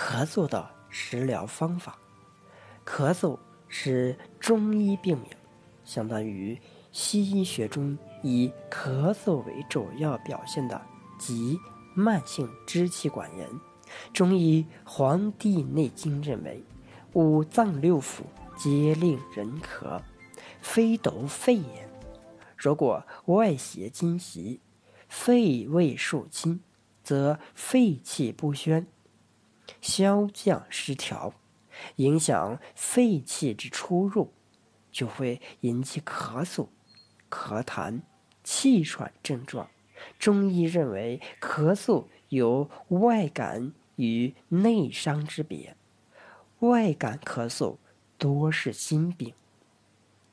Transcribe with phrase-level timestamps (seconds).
[0.00, 1.98] 咳嗽的食疗方法。
[2.86, 5.28] 咳嗽是中医病名，
[5.84, 6.58] 相当于
[6.90, 10.80] 西医学中以咳嗽为主要表现的
[11.18, 11.60] 急
[11.94, 13.46] 慢性支气管炎。
[14.14, 16.64] 中医《黄帝内经》认为，
[17.12, 18.22] 五脏六腑
[18.56, 20.00] 皆令人咳，
[20.62, 21.90] 非独肺炎。
[22.56, 24.60] 如果外邪侵袭，
[25.10, 26.60] 肺胃受侵，
[27.04, 28.86] 则肺气不宣，
[29.80, 31.34] 消降失调，
[31.96, 34.32] 影响肺气之出入，
[34.90, 36.68] 就会引起咳嗽、
[37.30, 38.00] 咳痰、
[38.42, 39.68] 气喘症状。
[40.18, 45.76] 中医认为，咳嗽有外感与内伤之别，
[46.60, 47.76] 外感咳嗽
[48.16, 49.34] 多是心病，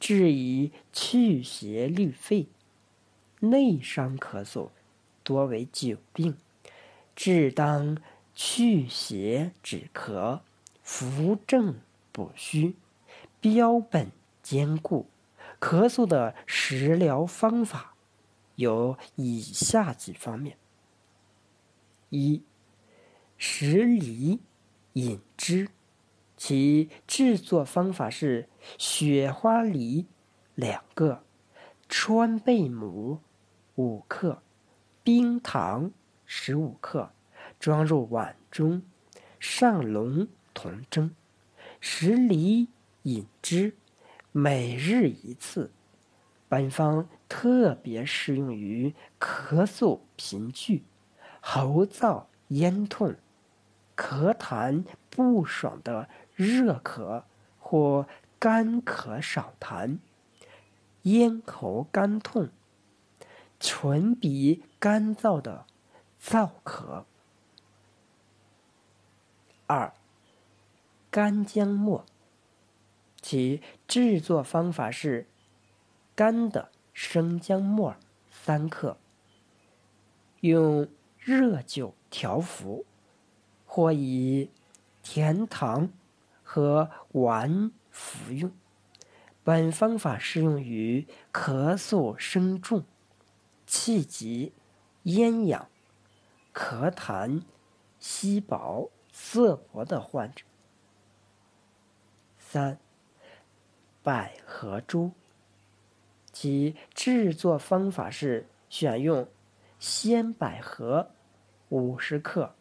[0.00, 2.48] 治以去邪滤肺。
[3.38, 4.70] 内伤咳嗽
[5.22, 6.36] 多为久病，
[7.16, 7.98] 治当
[8.34, 10.40] 去邪止咳，
[10.82, 11.80] 扶正
[12.12, 12.76] 补虚，
[13.40, 14.10] 标本
[14.42, 15.06] 兼顾。
[15.60, 17.94] 咳嗽的食疗方法
[18.56, 20.56] 有以下几方面：
[22.10, 22.42] 一、
[23.36, 24.40] 食梨
[24.94, 25.68] 饮汁，
[26.36, 30.06] 其制作方法是雪花梨
[30.54, 31.22] 两个，
[31.88, 33.20] 川贝母。
[33.76, 34.42] 五克
[35.02, 35.92] 冰糖
[36.26, 37.10] 十五克，
[37.62, 38.82] 装入碗中，
[39.38, 41.14] 上笼同蒸。
[41.80, 42.66] 食梨
[43.04, 43.76] 饮汁，
[44.32, 45.70] 每日一次。
[46.48, 50.82] 本方特别适用于咳嗽频剧、
[51.40, 53.14] 喉燥咽痛、
[53.96, 57.22] 咳痰不爽的热咳
[57.60, 58.08] 或
[58.40, 59.98] 干咳少痰、
[61.02, 62.48] 咽喉干痛。
[63.60, 65.66] 唇鼻干燥的
[66.20, 67.04] 燥咳。
[69.66, 69.92] 二，
[71.10, 72.04] 干姜末，
[73.20, 75.26] 其制作方法是：
[76.14, 77.96] 干的生姜末
[78.28, 78.98] 三克，
[80.40, 82.84] 用热酒调服，
[83.64, 84.50] 或以
[85.02, 85.90] 甜糖
[86.42, 88.52] 和丸服用。
[89.44, 92.84] 本方法适用于咳嗽声重。
[93.64, 94.52] 气急、
[95.04, 95.68] 咽痒、
[96.52, 97.42] 咳痰、
[97.98, 100.44] 稀薄、色薄的患者。
[102.38, 102.78] 三、
[104.02, 105.12] 百合珠，
[106.32, 109.28] 其制作方法是选用
[109.78, 111.12] 鲜百合
[111.68, 112.56] 五十克，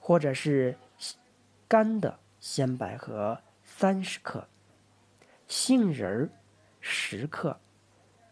[0.00, 0.76] 或者是
[1.68, 4.48] 干的鲜百合三十克，
[5.46, 6.30] 杏仁儿
[6.80, 7.60] 十克。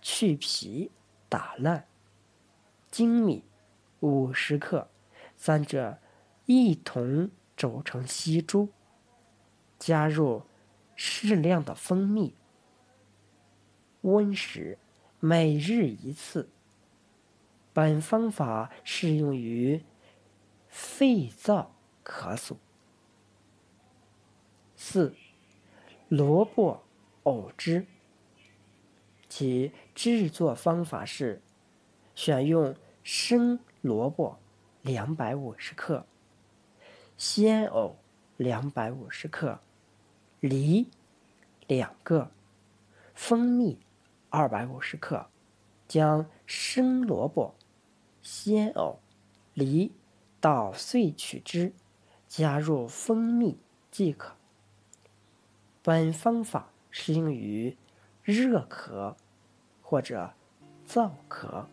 [0.09, 0.93] 去皮，
[1.29, 1.85] 打烂，
[2.93, 3.45] 粳米
[3.99, 4.89] 五十克，
[5.37, 5.99] 三者
[6.47, 8.69] 一同煮成稀粥，
[9.79, 10.43] 加入
[10.95, 12.35] 适量的蜂蜜，
[14.01, 14.79] 温食，
[15.21, 16.49] 每日一次。
[17.73, 19.85] 本方法适用于
[20.69, 21.67] 肺燥
[22.03, 22.57] 咳嗽。
[24.75, 25.15] 四，
[26.09, 26.83] 萝卜
[27.25, 27.87] 藕汁。
[29.29, 31.43] 其制作方法是：
[32.15, 34.39] 选用生萝卜
[34.87, 36.07] 两百五十克，
[37.19, 37.97] 鲜藕
[38.37, 39.59] 两百五十克，
[40.39, 40.87] 梨
[41.67, 42.31] 两个，
[43.13, 43.81] 蜂蜜
[44.31, 45.27] 二百五十克。
[45.89, 47.55] 将生萝卜、
[48.23, 49.01] 鲜藕、
[49.55, 49.91] 梨
[50.41, 51.73] 捣碎取汁，
[52.29, 53.59] 加入蜂蜜
[53.91, 54.37] 即可。
[55.83, 57.77] 本方法适用于
[58.23, 59.17] 热咳。
[59.89, 60.33] 或者
[60.85, 61.67] 燥咳。